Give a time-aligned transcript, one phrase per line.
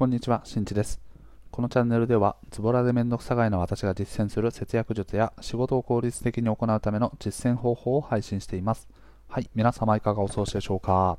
[0.00, 0.98] こんにちは、しんちです。
[1.50, 8.88] このチャンネルでは、ズボラでめんどくさがいの私が実践する節約術や仕事を効率的に行うための実践方法を配信しています。
[9.28, 11.18] はい、皆様いかがお過ごしでしょうか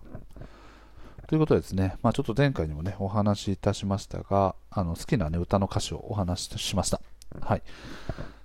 [1.28, 7.00] ということでですね、まあ、ちょっと前回にもね、お話しいたしましたが、あの好きな、ね、歌の歌詞をお話ししました。
[7.40, 7.62] はい。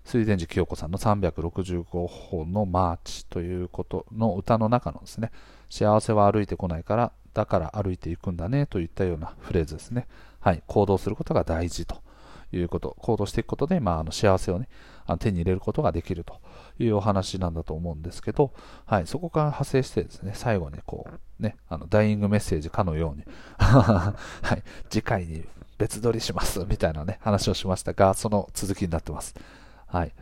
[0.05, 5.31] 水田寺清子さんの365本のマーチということの歌の中のですね、
[5.71, 10.09] 幸せは歩いてこないから、だから歩いていくんだねといったようなフレーズですね。
[10.41, 10.63] はい。
[10.67, 11.99] 行動することが大事と
[12.51, 12.97] いうこと。
[12.99, 14.71] 行動していくことで、まあ、あの幸せをね、
[15.05, 16.41] あの手に入れることができると
[16.79, 18.55] いうお話なんだと思うんですけど、
[18.87, 19.07] はい。
[19.07, 23.25] そこから派生してですね、最後にこう、ね、あの、ダイイングメッセージかのように、
[23.59, 24.15] は
[24.57, 24.63] い。
[24.89, 25.45] 次回に
[25.77, 29.35] 別撮りしますみたいなね、話をしましたが、その続きになってます。
[29.89, 30.15] はい。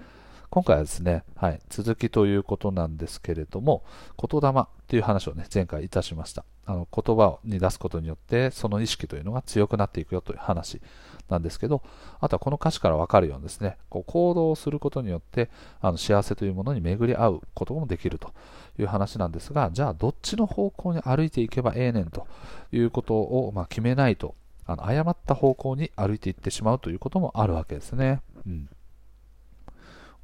[0.51, 3.85] 今回はですね、はい、続きということなんですけれども、
[4.19, 6.45] 言霊っていう話をね、前回いたしました。
[6.67, 10.81] あの言葉に出すことによって、その意識というのが強くなっていくよという話
[11.29, 11.83] なんですけど、
[12.21, 18.33] あとはこの歌詞からわかるようにですね、こう行動をすることによって、あの幸せというものに巡り合うこともできると
[18.79, 22.27] いう話なんですが、じゃあどっちの方向に歩いていけばええねんと
[22.73, 24.35] いうことを、ま、決めないと、
[24.67, 28.21] あの誤った方向に歩いていってしまうということもあるわけですね。
[28.47, 28.69] うん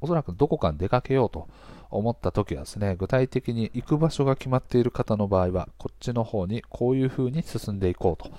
[0.01, 1.47] おそらくどこかに出かけようと
[1.91, 8.31] 思った時はですね、具体的に行く場所が決まっている方の場合は、こっちの方にこういう風に進んでいこうと。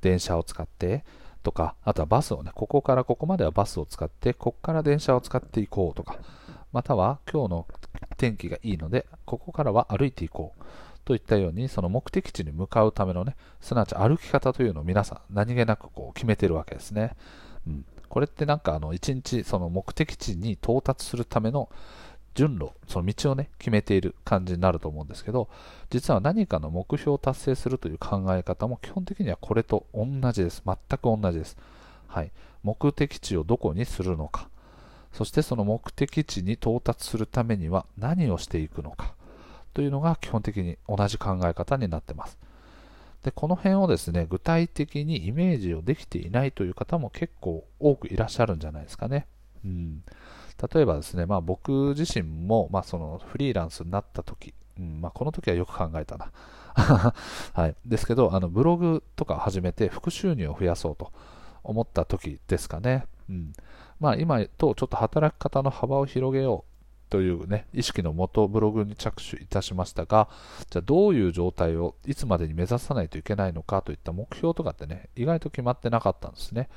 [0.00, 1.04] 電車を使って
[1.42, 6.18] とか、あとはバスをね、ここからここまではバスを使って、ここから電車を使っていこうとか、
[6.72, 7.66] または今日の
[8.16, 10.62] 天気がいいので、ここからは歩いていこう。
[11.04, 17.16] といったように、その目的地に向かうためのね、すなわち歩き方というのを皆さん何気なくこう決めてるわけですね。
[17.66, 21.68] うんこれってなんかあの一日その目的地に到達するための
[22.36, 25.48] 順路、その道をね、決めている感じになると思うんですけど、
[25.88, 30.62] 実は何かの目標を達成するという考え方も基本的にはこれと同じです。
[30.64, 31.56] 全く同じです。
[32.06, 32.30] はい。
[32.62, 34.50] 目的地をどこにするのか。
[35.12, 39.14] そしてその目的地に到達するためには何をしていくのか。
[39.72, 42.38] というのが基本的に同じ考え方になってます。
[43.22, 49.26] でこの辺をですね具体的にイメージをできていないという方も結構多くいらっしゃるんじゃないですかね。
[49.64, 50.02] うん、
[50.72, 56.32] 例えばですね、まあ、僕自身も、まあ、そのフリーランスになった時、うんまあ、この時はよく考えたな。
[57.54, 61.10] はい、ですけどあのブログとか始めて副収入を増やそうと
[61.64, 63.06] 思った時ですかね。
[63.28, 63.52] うん
[63.98, 66.76] まあ、今とちょっと働き方の幅を広げよう
[67.08, 70.28] というね、意識のもとブログに着手いたしましたが、
[70.70, 76.68] じゃあどういう状態をいつまでに目指さないといけないのかといった目標とかってね、意外と決まってなかったんですね。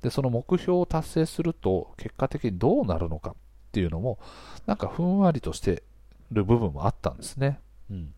[0.00, 3.34] で、その目標を達成すると、結果的にどうなるのかっ
[3.72, 4.18] ていうのも、
[4.66, 5.82] なんかふんわりとして
[6.30, 7.60] る部分もあったんですね。
[7.90, 8.14] うん。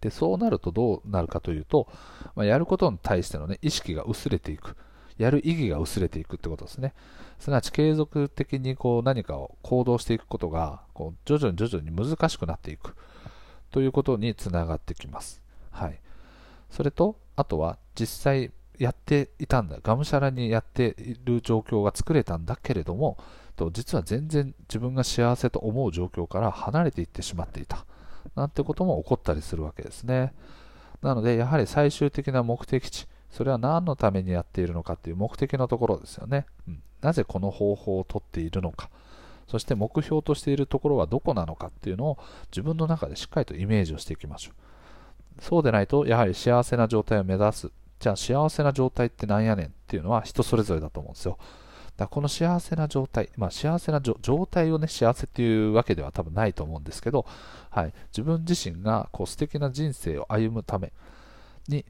[0.00, 1.88] で、そうなるとどうなるかというと、
[2.34, 4.76] まあ、やることに対してのね、意識が薄れていく。
[5.18, 6.94] やる意義が薄れていくってことですね。
[7.38, 12.94] すなわち継続的にこう何かを行動していくことがこう徐々に徐々に難しくなっていく
[13.70, 15.42] ということにつながってきます。
[15.70, 16.00] はい。
[16.70, 23.18] それと、あとは実際やっていたんだ、がむしゃらにやっている状況が作れたんだけれども、
[23.56, 27.86] と実は全然自分が幸せと思う状況から離れていってしまっていた。
[28.34, 30.34] なんてことも起こったりするわけですね。
[31.02, 36.46] なので、やはり最終的な目的地、それは何のためにやっているのかっていう目的のところですよね。
[36.68, 38.90] うん、なぜこの方法をとっているのか。
[39.46, 42.18] そして目標としているところはどこなのかっていうのを
[42.50, 44.52] 自分の中でしっかりとイメージをしていきましょ
[45.38, 45.42] う。
[45.42, 47.70] そうでないと、やはり幸せな状態を目指す。
[47.98, 51.38] じゃあ幸せな状態って何やねんっていうのは人それぞれだと思うんですよ。
[51.96, 57.24] だこの幸せな状態、まあ、幸せな状態をね、幸せっていうわけでは多分ないと思うんですけど、
[57.70, 60.92] はい、自分自身がこう素敵な人生を歩むため
[61.68, 61.86] に、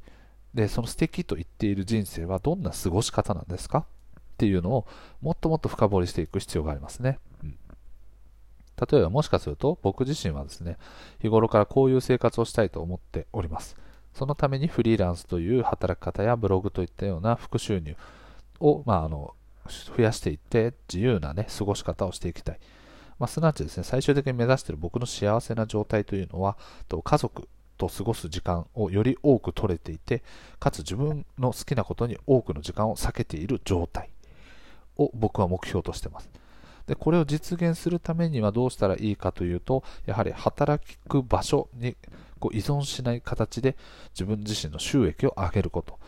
[0.55, 3.79] で、その素敵と言っている人生はどんな過ごし方なんですか
[4.21, 4.87] っていうのを
[5.21, 7.19] もっともっと深掘りしていく必要がありますね。
[8.91, 10.77] 例えばもしかすると僕自身はですね、
[11.21, 13.77] 日頃からこういう生活をしたいと思っております。
[14.17, 17.97] そのためにフリーランスという働き方やブログといったような副収入
[18.61, 19.35] を、まあ、あの
[19.97, 22.59] 増やしていって自由な、ね、過ごし方をしていきたい。
[23.19, 26.57] まあ、すなわちですね、最終的に目指している僕の幸せな状態というのは、
[26.89, 30.23] と家族、と過ごす時間をより多く取れていて、
[30.59, 34.09] かつ自分の好きなことに多くの時間を避けている状態
[34.97, 36.31] を僕は目標としています。
[36.87, 41.97] で、これを実現するためにはどうしたらいいかというと、やはり働く場所に
[42.39, 43.77] こう依存しない形で
[44.11, 45.99] 自分自身の収益を上げること。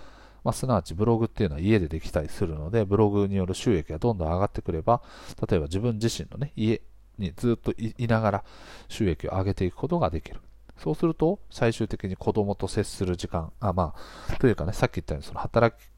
[0.44, 5.02] まあ、すなわちブログっていうのは家でできたりするので、ブログによる収益がどんどん上がってくれば、
[5.48, 6.80] 例えば自分自身のね、家
[7.18, 8.44] にずっといながら
[8.88, 10.40] 収益を上げていくことができる。
[10.78, 13.94] そうすると、最終的に子供と接する時間、あ、ま
[14.28, 15.90] あ、というかね、さっき言ったように、その働き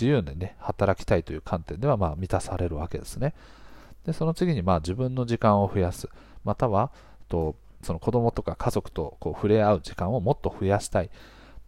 [0.00, 3.34] 自由にね、働きたいという観点ではまあ満たされるわけですね。
[4.06, 6.08] で、その次にまあ自分の時間を増やす、
[6.44, 6.92] または、
[7.28, 11.10] とその子供とか家族とこう触れ合う時間をもっと増やしたい。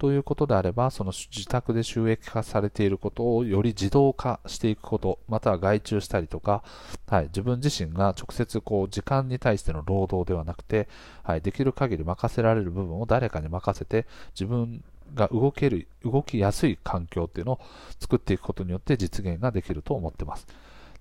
[0.00, 6.64] ということであれば、その自宅で収益化されていることをより自動化していくこと、または外注したりとか、
[7.06, 10.88] はい、自分自身が直接こう時間に対しての労働ではなくて、
[11.22, 14.82] はい、できる限り任せられる部分を誰かに任せて、自分
[15.14, 17.60] が動ける、動きやすい環境っていうのを
[17.98, 20.46] 作っていくことによって実現ができると思ってます。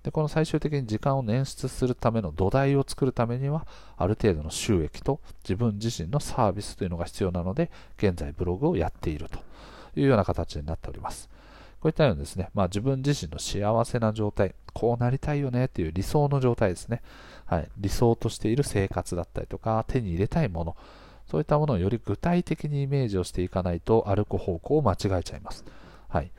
[0.02, 3.66] で、この最終的に時間を捻出するための土台を作るためには、
[3.96, 9.38] ある程度の収益と自分自身のサービスというのが必要なので、現在ブログをやっていると
[9.98, 11.28] いうような形になっております。
[11.80, 17.02] こういったようにですね、まあ、自分自身の幸せな状態、こうなりたいよねっていう理想の状態ですね。
[17.46, 20.76] はい、理想としている生活だったりとか、手に入れたいもの、
[21.26, 25.64] そういったものをより具体的にイメージをしていかないと歩く方向を間違えちゃいます。
[26.08, 26.30] はい。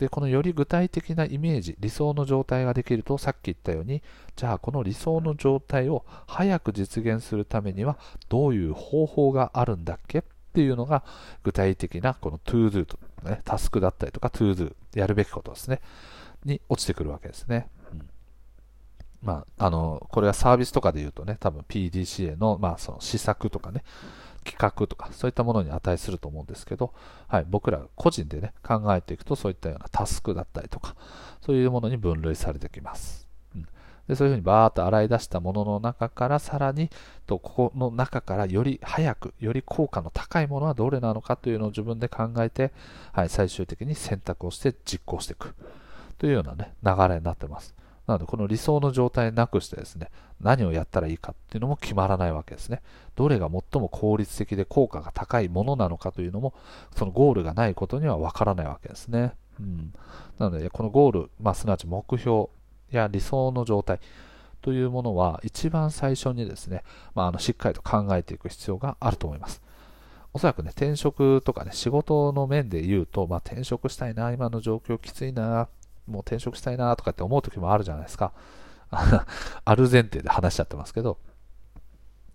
[0.00, 4.02] で、このより具体的なイメージ、理想の状態ができると、さっき言ったように、
[4.34, 7.98] じゃあこの理想の状態を早く実現するためには、
[8.30, 10.20] どういう方法があるんだっけ？
[10.20, 10.22] っ
[10.54, 11.04] ていうのが、
[11.42, 15.82] 具体的なこの to do と、ね、タスクだったりとか to do、やるべきことですね、
[16.46, 17.68] に落ちてくるわけですね。
[17.92, 18.08] うん。
[19.22, 23.84] まあ、あの、これはサービスとかで言うとね、多分 PDCA の、まあ、その施策とかね、
[24.50, 26.92] 企画とか、そういったものに値すると思うんですけど、
[27.28, 30.96] はい、僕ら個人でね、考えていくと、そういったようなタスクだったりとか、
[31.40, 33.28] そういうものに分類されてきます。
[33.54, 33.66] うん、
[34.08, 36.90] でそういうふうにバーッと洗い出したものの中からさらに
[37.26, 42.72] とここの中からより早くより効果の高いものはどれなのかというのを自分で考えて、
[43.12, 45.54] はい、最終的に選択をして実行していく
[46.18, 47.74] というような、ね、流れになってます。
[48.10, 50.08] なので、この理想の状態なくしてですね、
[50.40, 52.82] 何をやったらいいかっていうのも決まらないわけですね。
[53.14, 56.52] どれが最も効率的で効果が高いものなのかというのも、
[56.96, 59.34] そのゴールがないことにはわからないわけですね。
[59.60, 59.94] うん。
[60.40, 62.48] なので、このゴール、まあ、すなわち目標
[62.90, 64.00] や理想の状態
[64.60, 66.82] というものは、一番最初にですね、
[67.14, 69.62] まあ、あのしっかりと考えていく必要があると思います。
[70.32, 75.68] おそらくね、転職とかね、仕事の面で言うと、まあ、転職したいな、今の状況きついな、
[76.10, 78.32] もう転職したいなとかって思う時もあるじゃないですか。
[78.90, 81.18] ある前提で話しちゃってますけど、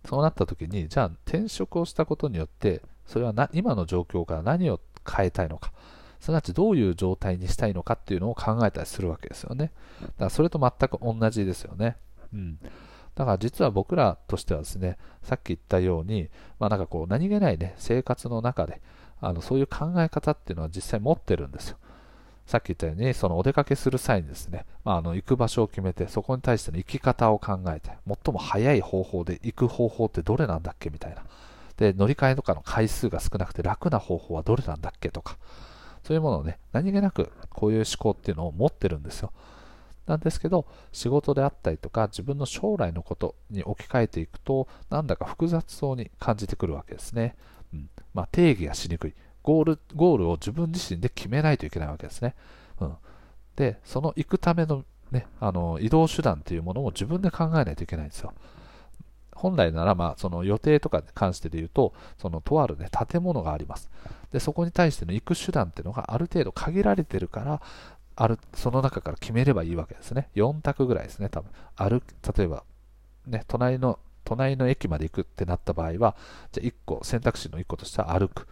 [0.06, 5.72] そうなった時に、じゃあ転職をしたことによって、それはな今の状況から何を変えたいのか、
[6.20, 9.72] すなわちどういう状態にしたいのかっていうのを考えたりするわけですよね。
[10.02, 11.98] だからそれと全く同じですよね。
[12.34, 12.60] うん。
[13.16, 16.30] だから実は僕らとしてはですね、さっき言ったように、
[16.60, 18.82] まあなんかこう何気ないね、生活の中で、
[19.22, 21.78] あのそういう考え方っていうのは実際持ってるんですよ。
[22.46, 31.24] さっき言ったように、そのお出かけする際にですね、まあ、あの行く場所を決めて、そこに対しての行き方を考えて、最も早い方法で行く方法ってどれなんだっけみたいな。
[31.78, 35.38] で、乗り換えとかの回数が少なくて楽な方法はどれなんだっけとか、
[36.04, 39.32] そういうものをね、何気なくこういう思考っていうのを持ってるんですよ。
[40.06, 47.36] なんですけど、仕事であったりとか、自分の将来のことに置き換えていくと、なんだか複雑そうに感じてくるわけですね。
[47.74, 47.90] うん。
[48.14, 49.16] まあ、定義がしにくい。
[49.46, 52.34] ゴール、ゴールを自分自身で決めないといけないわけですね。
[52.82, 52.96] うん。
[53.56, 58.34] で、その行くためのね、あの、移動手段っていうものを自分で考えないといけないんですよ。
[59.36, 63.92] 本来なら、まあ、その予定とかに関してで言うと、そのとあるね、建物があります。
[64.32, 67.62] で、そこに対しての行く手段っていうのがある程度限られてるから、
[68.16, 70.30] ある、その中から決めればいいわけですね。
[70.34, 71.52] 4択ぐらいですね、多分。
[71.76, 72.02] 歩
[72.36, 72.64] 例えば、
[73.28, 76.16] ね、隣の、隣の駅まで行くってなった場合は、
[76.52, 78.48] じゃあ1個、選択肢の1個としては歩く。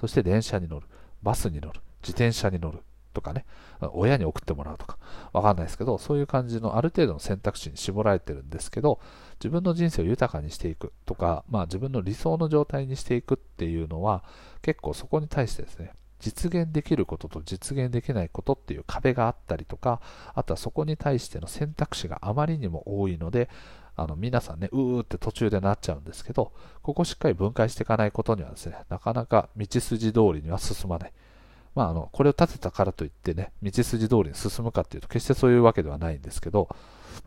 [0.00, 0.86] そして電車に乗る、
[1.22, 2.80] バスに乗る、自転車に乗る。
[3.14, 3.46] とかね、
[3.94, 4.96] 親に送ってもらうとか、
[5.32, 9.00] わかんないですけど、そういう感じのある程度の選択肢に絞られてるんですけど、
[9.40, 10.92] 自分の人生を豊かにしていく。
[11.04, 14.22] とか、まあ自分の理想の状態にしていくっていうのは、
[14.62, 20.00] 結構そこに対してですね、実現できることと実現できないことっていう壁があったりとか、
[20.34, 23.48] あとはそこに対しての選択肢があまりにも多いので、
[23.98, 26.52] あの皆さんね、うーって途中でなっちゃうんですけど、
[26.82, 31.12] ここしっかり分解していかないことにはですね、なかなか道筋通りには進まない。
[31.74, 36.68] まあ、あのこれを立てたからといってね、道筋通りに進むかっていうと、決してそういうわけではないんですけど、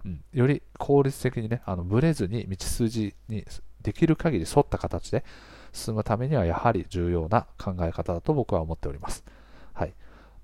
[0.06, 3.46] うん、より効率的にね、あのブレずに道筋に
[3.82, 5.26] できる限り沿った形で
[5.74, 9.26] 進むためには、やはり重要な考え方だと僕は思っております。
[9.74, 9.94] はい。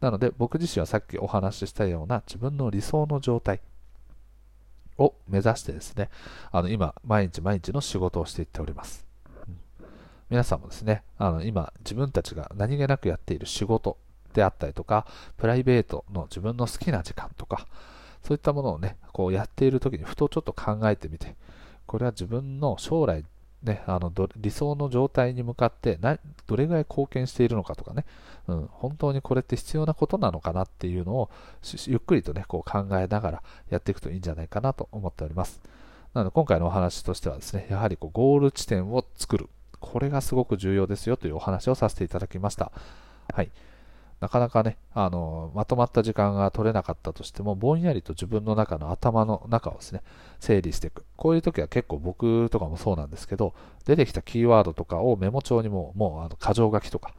[0.02, 3.62] なので、僕自身はさっきお話ししたような自分の理想の状態、
[4.98, 6.10] を目指してですね、
[6.52, 9.06] あの今、毎日毎日の仕事をしていっております。
[9.48, 9.58] うん、
[10.30, 13.98] 皆さんもですね、あの今、自分たちが何気なくやっている仕事
[14.34, 15.06] であったりとか、
[15.38, 17.68] プライベートの自分の好きな時間とか、
[18.24, 21.36] そういったものをね、こうやっている時にふとちょっと考えてみて、
[21.86, 23.24] これは自分の将来、
[23.68, 28.06] ね、あの理想の状態に向かってなどれぐらい貢献しているのかとかね、
[28.48, 31.30] うん、本当にこれって必要なことなのかなっていうのを
[31.86, 35.62] ゆっくりとね、こう考えながらやっていくといいんじゃないかなと思っております。
[36.14, 39.50] なので今回のお話としてはですね、やはりこうゴール地点を作る。
[39.80, 42.72] これがすごく重要ですよというお話をさせていただきました。
[43.34, 43.52] はい。
[44.20, 50.02] なかなかね、あの、まとまった時間が取れなかったとしても、ぼんやりと自分の中の頭の中をですね、
[50.40, 51.06] 整理していく。
[51.16, 53.54] こういう時は結構僕とかもそうなんですけど、
[53.86, 57.14] 出てきたキーワードとかをメモ帳にも、もう、あの、箇条書きとか、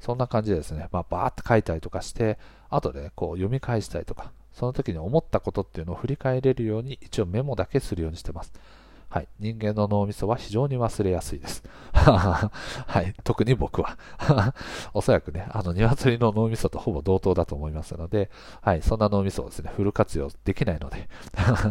[0.00, 2.38] そんな感じでですね、まあ、バーって書いたりとかして、
[2.70, 8.52] 後でね、こう読み返したりとか、その時に思ったことっていうのを振り返れるように、一応メモだけするようにしてます。
[9.08, 9.28] はい。
[9.38, 11.62] 人間の脳みそは非常に忘れやすいです。
[11.92, 12.50] は
[13.02, 13.14] い。
[13.24, 13.96] 特に僕は。
[14.92, 18.82] おそらくね、あの、鶏の脳みそとほぼ同等だと思いますので、はい。
[18.82, 21.08] そんな脳みそをですね、フル活用できないので、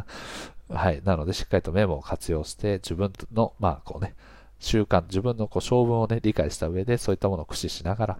[0.73, 1.01] はい。
[1.03, 4.15] なので、しっかりとメモを活用して、自分の、まあ、こうね、
[4.59, 8.19] 習慣、自分のこう性分をね、理解した上で、そういったものを駆使しながら、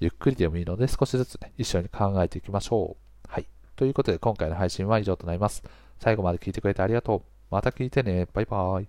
[0.00, 3.28] ゆっくりでもいいので、少しずつね、一緒に考えていきましょう。
[3.28, 3.46] はい。
[3.76, 5.62] ということで、今回の配信は以上となります。
[6.00, 7.35] 最後まで聞いてくれてありがとう。
[7.56, 8.28] また聞いてね。
[8.34, 8.88] バイバーイ。